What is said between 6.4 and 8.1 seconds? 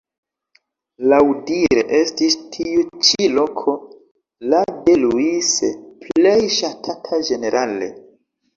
ŝatata ĝenerale.